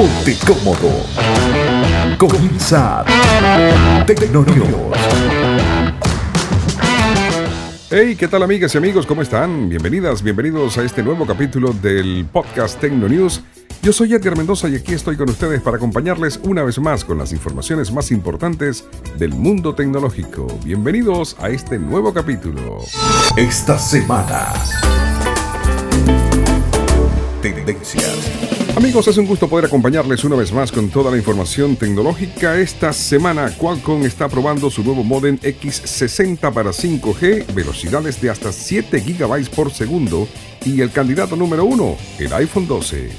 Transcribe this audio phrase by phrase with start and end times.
[0.00, 0.88] Ponte cómodo.
[2.16, 3.04] Comienza
[4.06, 4.96] Tecnonews.
[7.90, 9.04] Hey, ¿qué tal amigas y amigos?
[9.04, 9.68] ¿Cómo están?
[9.68, 13.42] Bienvenidas, bienvenidos a este nuevo capítulo del podcast Tecno News.
[13.82, 17.18] Yo soy Edgar Mendoza y aquí estoy con ustedes para acompañarles una vez más con
[17.18, 18.86] las informaciones más importantes
[19.18, 20.46] del mundo tecnológico.
[20.64, 22.78] Bienvenidos a este nuevo capítulo.
[23.36, 24.54] Esta semana.
[27.42, 28.59] Tendencias.
[28.76, 32.56] Amigos, es un gusto poder acompañarles una vez más con toda la información tecnológica.
[32.56, 39.00] Esta semana Qualcomm está probando su nuevo modem X60 para 5G, velocidades de hasta 7
[39.00, 40.28] GB por segundo
[40.64, 43.10] y el candidato número uno, el iPhone 12.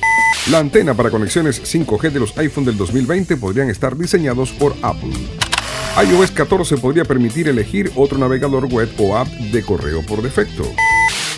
[0.50, 5.14] La antena para conexiones 5G de los iPhone del 2020 podrían estar diseñados por Apple.
[6.02, 10.64] iOS 14 podría permitir elegir otro navegador web o app de correo por defecto.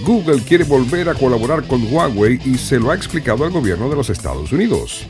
[0.03, 3.95] Google quiere volver a colaborar con Huawei y se lo ha explicado al gobierno de
[3.95, 5.05] los Estados Unidos.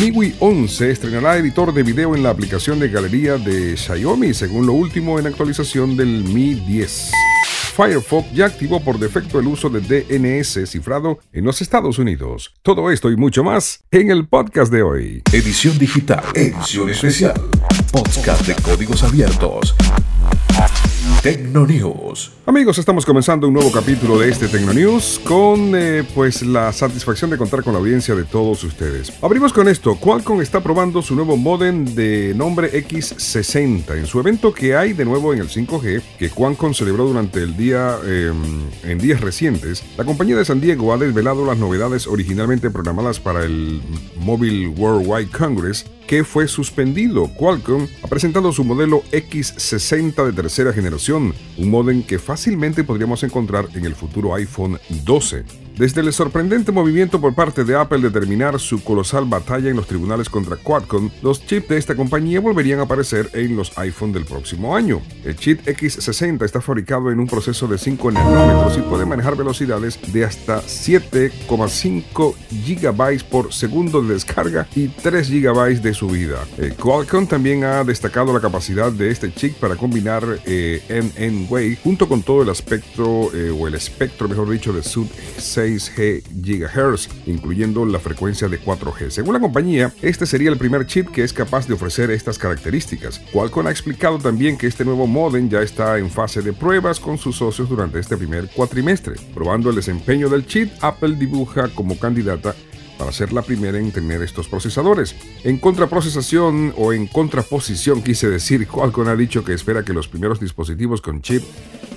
[0.00, 4.72] MIUI 11 estrenará editor de video en la aplicación de galería de Xiaomi, según lo
[4.72, 7.12] último en actualización del Mi 10.
[7.76, 12.52] Firefox ya activó por defecto el uso de DNS cifrado en los Estados Unidos.
[12.62, 15.22] Todo esto y mucho más en el podcast de hoy.
[15.32, 17.40] Edición digital, edición especial,
[17.92, 19.74] podcast de códigos abiertos.
[21.22, 22.32] Tecno News.
[22.46, 27.30] Amigos, estamos comenzando un nuevo capítulo de este Tecno News con eh, pues la satisfacción
[27.30, 29.12] de contar con la audiencia de todos ustedes.
[29.22, 29.94] Abrimos con esto.
[29.96, 35.04] Qualcomm está probando su nuevo modem de nombre X60 en su evento que hay de
[35.04, 39.84] nuevo en el 5G que Qualcomm celebró durante el día em, en días recientes.
[39.96, 43.80] La compañía de San Diego ha desvelado las novedades originalmente programadas para el
[44.16, 47.28] Mobile Worldwide Congress que fue suspendido.
[47.34, 53.68] Qualcomm ha presentado su modelo X60 de tercera generación, un modem que fácilmente podríamos encontrar
[53.74, 55.44] en el futuro iPhone 12.
[55.76, 59.86] Desde el sorprendente movimiento por parte de Apple de terminar su colosal batalla en los
[59.86, 64.26] tribunales contra Qualcomm, los chips de esta compañía volverían a aparecer en los iPhone del
[64.26, 65.00] próximo año.
[65.24, 69.98] El chip X60 está fabricado en un proceso de 5 nanómetros y puede manejar velocidades
[70.12, 72.34] de hasta 7,5
[72.66, 76.44] GB por segundo de descarga y 3 GB de subida.
[76.58, 80.82] Eh, Qualcomm también ha destacado la capacidad de este chip para combinar eh,
[81.18, 85.08] NN-Way junto con todo el aspecto eh, o el espectro, mejor dicho, de sub
[85.62, 89.10] 6G GHz, incluyendo la frecuencia de 4G.
[89.10, 93.20] Según la compañía, este sería el primer chip que es capaz de ofrecer estas características.
[93.32, 97.18] Qualcomm ha explicado también que este nuevo modem ya está en fase de pruebas con
[97.18, 99.14] sus socios durante este primer cuatrimestre.
[99.34, 102.54] Probando el desempeño del chip, Apple dibuja como candidata
[102.98, 105.16] para ser la primera en tener estos procesadores.
[105.42, 110.38] En contraprocesación o en contraposición quise decir, Qualcomm ha dicho que espera que los primeros
[110.38, 111.42] dispositivos con chip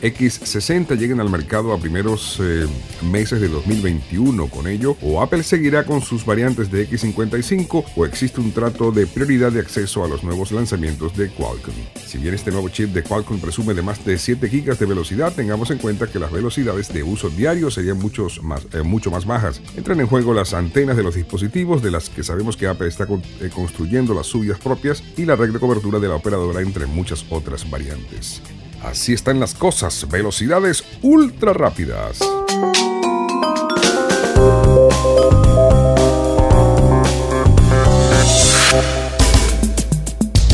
[0.05, 2.67] X60 lleguen al mercado a primeros eh,
[3.01, 4.47] meses de 2021.
[4.47, 9.07] Con ello, o Apple seguirá con sus variantes de X55 o existe un trato de
[9.07, 11.73] prioridad de acceso a los nuevos lanzamientos de Qualcomm.
[12.05, 15.33] Si bien este nuevo chip de Qualcomm presume de más de 7 GB de velocidad,
[15.33, 19.59] tengamos en cuenta que las velocidades de uso diario serían eh, mucho más bajas.
[19.75, 23.07] Entran en juego las antenas de los dispositivos, de las que sabemos que Apple está
[23.41, 27.25] eh, construyendo las suyas propias, y la red de cobertura de la operadora, entre muchas
[27.29, 28.41] otras variantes.
[28.85, 32.19] Así están las cosas, velocidades ultra rápidas.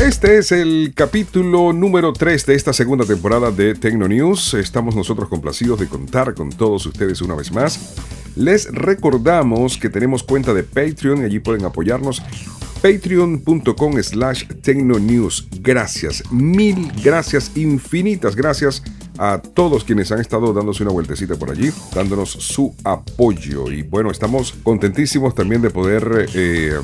[0.00, 4.54] Este es el capítulo número 3 de esta segunda temporada de Tecno News.
[4.54, 7.94] Estamos nosotros complacidos de contar con todos ustedes una vez más.
[8.34, 12.22] Les recordamos que tenemos cuenta de Patreon y allí pueden apoyarnos
[12.82, 15.48] patreon.com slash tecnonews.
[15.60, 18.82] Gracias, mil gracias, infinitas gracias
[19.18, 23.70] a todos quienes han estado dándose una vueltecita por allí, dándonos su apoyo.
[23.70, 26.78] Y bueno, estamos contentísimos también de poder eh,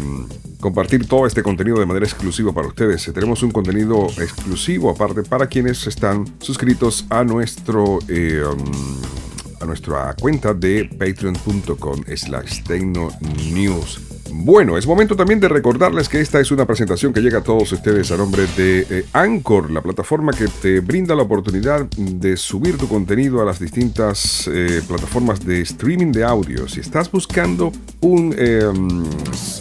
[0.60, 3.10] compartir todo este contenido de manera exclusiva para ustedes.
[3.12, 7.98] Tenemos un contenido exclusivo aparte para quienes están suscritos a nuestro...
[8.08, 8.42] Eh,
[9.60, 12.62] a nuestra cuenta de patreon.com slash
[13.52, 17.42] news bueno, es momento también de recordarles que esta es una presentación que llega a
[17.42, 22.36] todos ustedes a nombre de eh, Anchor, la plataforma que te brinda la oportunidad de
[22.36, 26.68] subir tu contenido a las distintas eh, plataformas de streaming de audio.
[26.68, 27.72] Si estás buscando
[28.02, 29.04] em,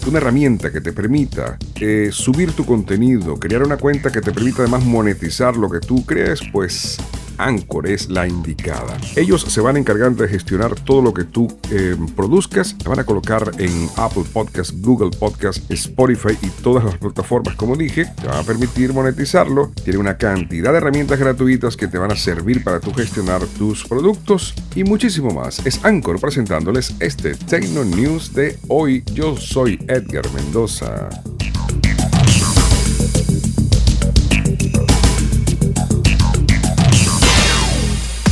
[0.07, 4.63] una herramienta que te permita eh, subir tu contenido, crear una cuenta que te permita
[4.63, 6.97] además monetizar lo que tú crees, pues
[7.37, 8.97] Anchor es la indicada.
[9.15, 12.99] Ellos se van a encargar de gestionar todo lo que tú eh, produzcas, te van
[12.99, 18.27] a colocar en Apple Podcast, Google Podcast, Spotify y todas las plataformas, como dije, te
[18.27, 19.71] van a permitir monetizarlo.
[19.83, 23.85] Tiene una cantidad de herramientas gratuitas que te van a servir para tu gestionar tus
[23.85, 25.65] productos y muchísimo más.
[25.65, 29.03] Es Anchor presentándoles este Tecno News de hoy.
[29.13, 31.09] Yo soy Edgar Mendoza.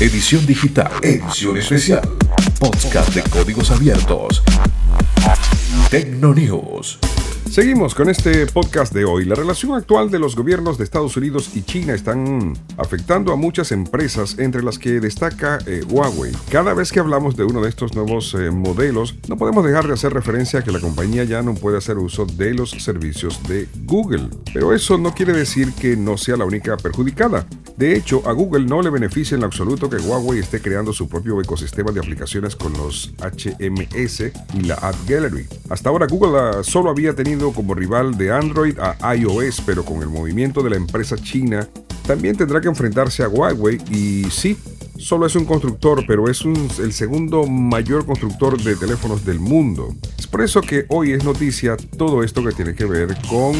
[0.06, 2.08] Edición digital, edición especial,
[2.60, 4.44] podcast de códigos abiertos.
[5.90, 7.00] Tecno News.
[7.50, 9.24] Seguimos con este podcast de hoy.
[9.24, 13.72] La relación actual de los gobiernos de Estados Unidos y China están afectando a muchas
[13.72, 16.34] empresas, entre las que destaca eh, Huawei.
[16.52, 19.94] Cada vez que hablamos de uno de estos nuevos eh, modelos, no podemos dejar de
[19.94, 23.70] hacer referencia a que la compañía ya no puede hacer uso de los servicios de
[23.86, 24.30] Google.
[24.54, 27.46] Pero eso no quiere decir que no sea la única perjudicada.
[27.78, 31.08] De hecho, a Google no le beneficia en lo absoluto que Huawei esté creando su
[31.08, 35.46] propio ecosistema de aplicaciones con los HMS y la App Gallery.
[35.70, 40.02] Hasta ahora Google ah, solo había tenido como rival de Android a iOS, pero con
[40.02, 41.68] el movimiento de la empresa china,
[42.06, 44.58] también tendrá que enfrentarse a Huawei y sí,
[44.98, 46.44] solo es un constructor, pero es
[46.80, 49.94] el segundo mayor constructor de teléfonos del mundo.
[50.18, 53.56] Es por eso que hoy es noticia todo esto que tiene que ver con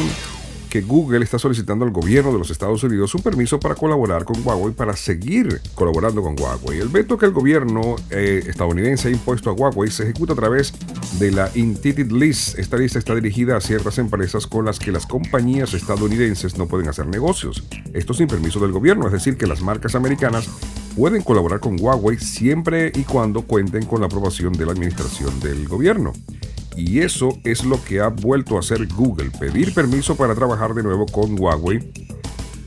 [0.80, 4.72] Google está solicitando al gobierno de los Estados Unidos un permiso para colaborar con Huawei
[4.74, 6.80] para seguir colaborando con Huawei.
[6.80, 10.72] El veto que el gobierno eh, estadounidense ha impuesto a Huawei se ejecuta a través
[11.18, 12.58] de la Intended List.
[12.58, 16.88] Esta lista está dirigida a ciertas empresas con las que las compañías estadounidenses no pueden
[16.88, 17.64] hacer negocios.
[17.92, 20.48] Esto sin permiso del gobierno, es decir, que las marcas americanas
[20.96, 25.68] pueden colaborar con Huawei siempre y cuando cuenten con la aprobación de la administración del
[25.68, 26.12] gobierno.
[26.76, 30.82] Y eso es lo que ha vuelto a hacer Google, pedir permiso para trabajar de
[30.82, 31.90] nuevo con Huawei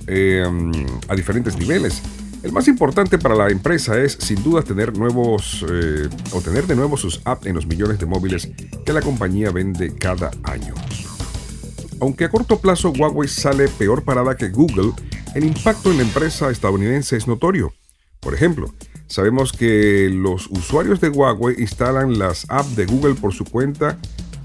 [0.08, 0.72] em,
[1.08, 2.02] a diferentes niveles.
[2.42, 6.76] El más importante para la empresa es sin duda tener nuevos eh, o tener de
[6.76, 8.50] nuevo sus apps en los millones de móviles
[8.86, 10.74] que la compañía vende cada año.
[12.02, 14.94] Aunque a corto plazo Huawei sale peor parada que Google,
[15.36, 17.74] el impacto en la empresa estadounidense es notorio.
[18.22, 18.74] Por ejemplo,
[19.10, 23.98] Sabemos que los usuarios de Huawei instalan las apps de Google por su cuenta,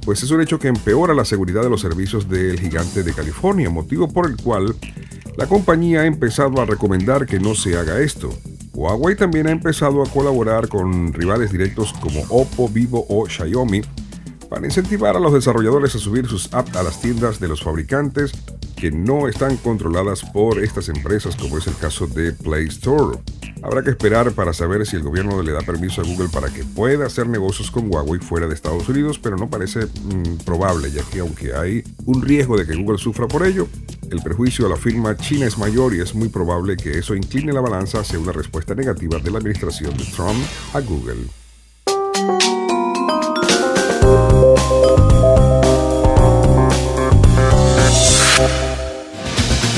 [0.07, 3.69] pues es un hecho que empeora la seguridad de los servicios del gigante de California,
[3.69, 4.75] motivo por el cual
[5.37, 8.31] la compañía ha empezado a recomendar que no se haga esto.
[8.73, 13.83] Huawei también ha empezado a colaborar con rivales directos como Oppo, Vivo o Xiaomi
[14.49, 18.33] para incentivar a los desarrolladores a subir sus apps a las tiendas de los fabricantes
[18.77, 23.19] que no están controladas por estas empresas como es el caso de Play Store.
[23.65, 26.65] Habrá que esperar para saber si el gobierno le da permiso a Google para que
[26.65, 31.03] pueda hacer negocios con Huawei fuera de Estados Unidos, pero no parece mm, probable, ya
[31.03, 33.67] que aunque hay un riesgo de que Google sufra por ello,
[34.11, 37.55] el perjuicio a la firma china es mayor y es muy probable que eso incline
[37.55, 40.45] la balanza hacia una respuesta negativa de la administración de Trump
[40.75, 41.25] a Google.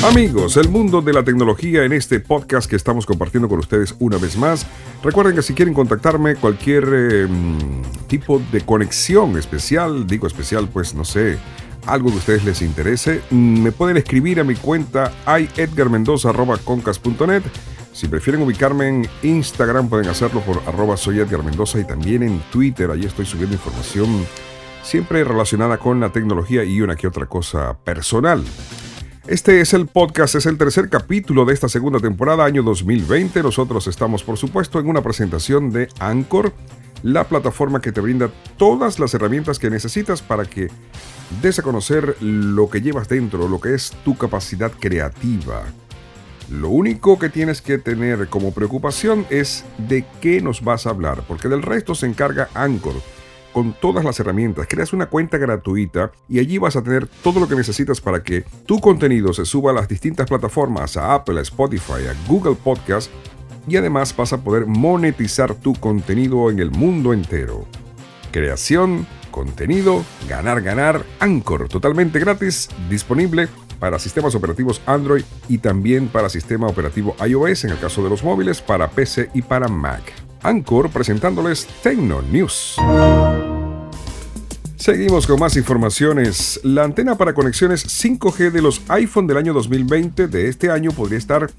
[0.07, 4.19] Amigos, el mundo de la tecnología en este podcast que estamos compartiendo con ustedes una
[4.19, 4.65] vez más.
[5.03, 11.05] Recuerden que si quieren contactarme cualquier em, tipo de conexión especial, digo especial, pues no
[11.05, 11.39] sé,
[11.87, 17.43] algo que a ustedes les interese, me pueden escribir a mi cuenta iedgarmendoza.concas.net.
[17.93, 22.39] Si prefieren ubicarme en Instagram, pueden hacerlo por arroba soy Edgar Mendoza y también en
[22.53, 22.93] Twitter.
[22.93, 24.25] Allí estoy subiendo información
[24.85, 28.45] siempre relacionada con la tecnología y una que otra cosa personal.
[29.29, 33.43] Este es el podcast, es el tercer capítulo de esta segunda temporada, año 2020.
[33.43, 36.53] Nosotros estamos, por supuesto, en una presentación de Anchor,
[37.03, 40.69] la plataforma que te brinda todas las herramientas que necesitas para que
[41.43, 45.65] des a conocer lo que llevas dentro, lo que es tu capacidad creativa.
[46.49, 51.25] Lo único que tienes que tener como preocupación es de qué nos vas a hablar,
[51.27, 52.95] porque del resto se encarga Anchor
[53.57, 54.67] con todas las herramientas.
[54.69, 58.45] Creas una cuenta gratuita y allí vas a tener todo lo que necesitas para que
[58.67, 63.11] tu contenido se suba a las distintas plataformas, a Apple, a Spotify, a Google Podcast
[63.67, 67.65] y además vas a poder monetizar tu contenido en el mundo entero.
[68.31, 73.49] Creación, contenido, ganar, ganar, Anchor, totalmente gratis, disponible
[73.81, 78.23] para sistemas operativos Android y también para sistema operativo iOS en el caso de los
[78.23, 80.03] móviles, para PC y para Mac.
[80.43, 82.77] Anchor presentándoles Tecno News.
[84.87, 86.61] Seguimos con más informaciones.
[86.63, 91.19] La antena para conexiones 5G de los iPhone del año 2020 de este año podría
[91.19, 91.51] estar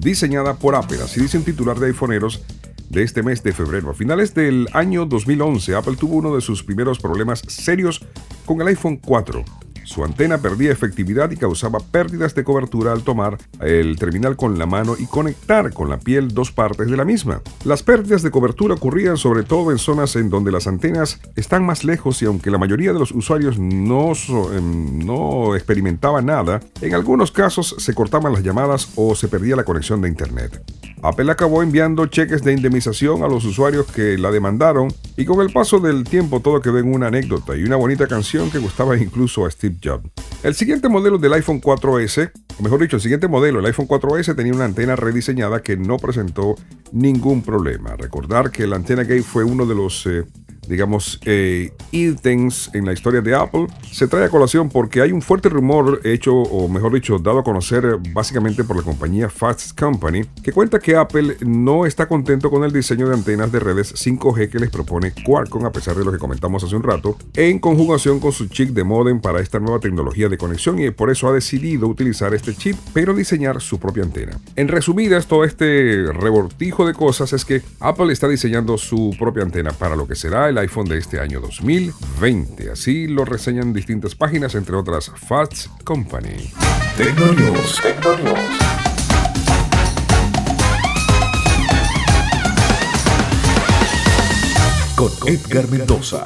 [0.00, 2.42] diseñada por Apple, así dice un titular de iPhoneeros
[2.90, 3.90] de este mes de febrero.
[3.90, 8.04] A finales del año 2011, Apple tuvo uno de sus primeros problemas serios
[8.46, 9.44] con el iPhone 4.
[9.84, 14.66] Su antena perdía efectividad y causaba pérdidas de cobertura al tomar el terminal con la
[14.66, 17.42] mano y conectar con la piel dos partes de la misma.
[17.64, 21.84] Las pérdidas de cobertura ocurrían sobre todo en zonas en donde las antenas están más
[21.84, 24.12] lejos y aunque la mayoría de los usuarios no,
[24.52, 29.64] em, no experimentaban nada, en algunos casos se cortaban las llamadas o se perdía la
[29.64, 30.62] conexión de Internet.
[31.02, 35.52] Apple acabó enviando cheques de indemnización a los usuarios que la demandaron y con el
[35.52, 39.44] paso del tiempo todo quedó en una anécdota y una bonita canción que gustaba incluso
[39.44, 39.71] a Steve
[40.42, 44.34] El siguiente modelo del iPhone 4S, o mejor dicho, el siguiente modelo, el iPhone 4S
[44.34, 46.56] tenía una antena rediseñada que no presentó
[46.90, 47.96] ningún problema.
[47.96, 50.24] Recordar que la antena gate fue uno de los eh,
[50.72, 55.20] digamos, eh, ítems en la historia de Apple, se trae a colación porque hay un
[55.20, 60.24] fuerte rumor hecho, o mejor dicho, dado a conocer básicamente por la compañía Fast Company,
[60.42, 64.48] que cuenta que Apple no está contento con el diseño de antenas de redes 5G
[64.48, 68.18] que les propone Qualcomm, a pesar de lo que comentamos hace un rato, en conjugación
[68.18, 71.32] con su chip de modem para esta nueva tecnología de conexión y por eso ha
[71.32, 74.40] decidido utilizar este chip, pero diseñar su propia antena.
[74.56, 79.72] En resumidas, todo este rebortijo de cosas es que Apple está diseñando su propia antena
[79.72, 82.70] para lo que será el iPhone de este año 2020.
[82.70, 86.52] Así lo reseñan distintas páginas, entre otras Fast Company.
[86.96, 87.80] Tecnonews.
[94.94, 96.24] Con Edgar Mendoza.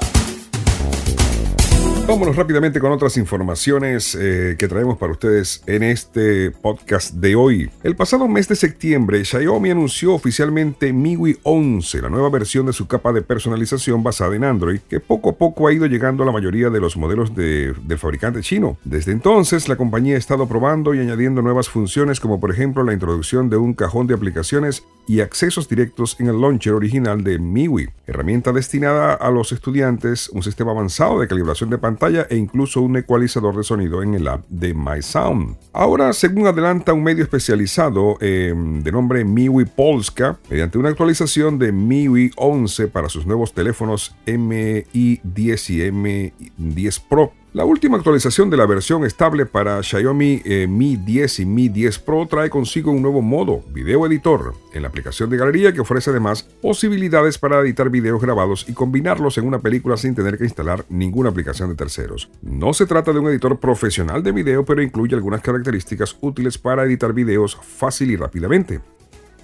[2.09, 7.69] Vámonos rápidamente con otras informaciones eh, que traemos para ustedes en este podcast de hoy.
[7.83, 12.87] El pasado mes de septiembre, Xiaomi anunció oficialmente MIUI 11, la nueva versión de su
[12.87, 16.31] capa de personalización basada en Android, que poco a poco ha ido llegando a la
[16.31, 18.79] mayoría de los modelos del fabricante chino.
[18.85, 22.93] Desde entonces, la compañía ha estado probando y añadiendo nuevas funciones como por ejemplo la
[22.93, 27.91] introducción de un cajón de aplicaciones y accesos directos en el launcher original de MIUI,
[28.07, 31.96] herramienta destinada a los estudiantes, un sistema avanzado de calibración de pantalla
[32.31, 35.57] e incluso un ecualizador de sonido en el app de MySound.
[35.73, 41.73] Ahora, según adelanta un medio especializado em, de nombre MIUI Polska, mediante una actualización de
[41.73, 44.85] MIUI 11 para sus nuevos teléfonos Mi
[45.23, 50.67] 10 y Mi 10 Pro, la última actualización de la versión estable para Xiaomi eh,
[50.69, 54.89] Mi 10 y Mi 10 Pro trae consigo un nuevo modo, Video Editor, en la
[54.89, 59.61] aplicación de galería que ofrece además posibilidades para editar videos grabados y combinarlos en una
[59.61, 62.29] película sin tener que instalar ninguna aplicación de terceros.
[62.43, 66.85] No se trata de un editor profesional de video, pero incluye algunas características útiles para
[66.85, 68.83] editar videos fácil y rápidamente.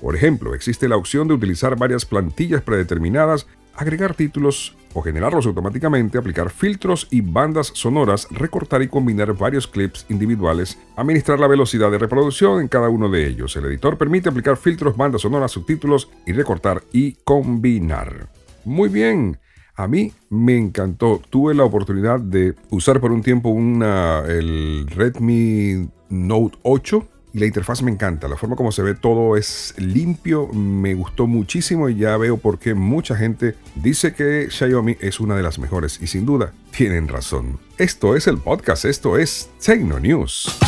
[0.03, 6.19] Por ejemplo, existe la opción de utilizar varias plantillas predeterminadas agregar títulos o generarlos automáticamente,
[6.19, 11.99] aplicar filtros y bandas sonoras, recortar y combinar varios clips individuales, administrar la velocidad de
[11.99, 13.57] reproducción en cada uno de ellos.
[13.57, 18.29] El editor permite aplicar filtros, bandas sonoras, subtítulos y recortar y combinar.
[18.65, 19.39] Muy bien.
[19.75, 21.23] A mí me encantó.
[21.31, 27.47] Tuve la oportunidad de usar por un tiempo una, el Redmi Note 8 y la
[27.47, 28.29] interfaz me encanta.
[28.29, 32.59] La forma como se ve todo es limpio, me gustó muchísimo y ya veo por
[32.59, 37.09] qué mucha gente dice que Xiaomi es una de las mejores y sin duda tienen
[37.09, 37.59] razón.
[37.79, 40.59] Esto es el podcast, esto es Tecno News.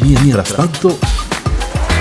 [0.00, 0.98] Mientras tanto,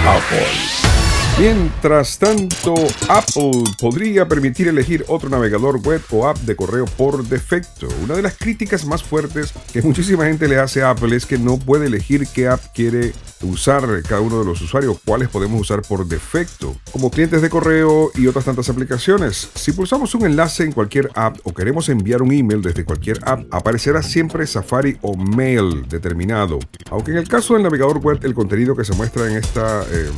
[0.06, 0.91] Apple.
[1.40, 2.76] Mientras tanto,
[3.10, 7.88] Apple podría permitir elegir otro navegador web o app de correo por defecto.
[8.04, 11.40] Una de las críticas más fuertes que muchísima gente le hace a Apple es que
[11.40, 15.82] no puede elegir qué app quiere usar cada uno de los usuarios, cuáles podemos usar
[15.82, 19.50] por defecto, como clientes de correo y otras tantas aplicaciones.
[19.56, 23.46] Si pulsamos un enlace en cualquier app o queremos enviar un email desde cualquier app,
[23.52, 26.60] aparecerá siempre Safari o Mail determinado.
[26.92, 30.12] Aunque en el caso del navegador web, el contenido que se muestra en esta eh,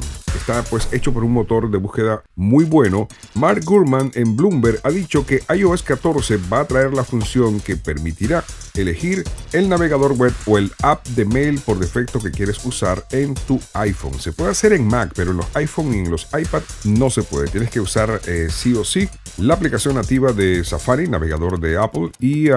[0.44, 4.90] está pues hecho por un motor de búsqueda muy bueno, Mark Gurman en Bloomberg ha
[4.90, 9.24] dicho que iOS 14 va a traer la función que permitirá elegir
[9.54, 13.58] el navegador web o el app de mail por defecto que quieres usar en tu
[13.74, 14.20] iPhone.
[14.20, 17.24] Se puede hacer en Mac, pero en los iPhone y en los iPad no se
[17.24, 17.48] puede.
[17.48, 19.08] Tienes que usar eh, sí o sí
[19.38, 22.50] la aplicación nativa de Safari, navegador de Apple, y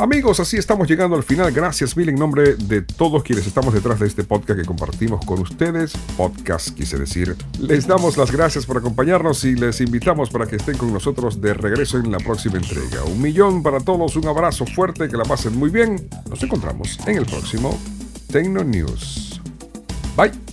[0.04, 1.50] Amigos, así estamos llegando al final.
[1.54, 5.40] Gracias mil en nombre de todos quienes estamos detrás de este podcast que compartimos con
[5.40, 5.94] ustedes.
[6.18, 7.38] Podcast, quise decir.
[7.58, 11.54] Les damos las gracias por acompañarnos y les invitamos para que estén con nosotros de
[11.54, 13.02] regreso en la próxima entrega.
[13.06, 16.10] Un millón para todos, un abrazo fuerte, que la pasen muy bien.
[16.30, 17.80] Nos encontramos en el próximo
[18.30, 19.40] Tecno News.
[20.18, 20.53] Bye.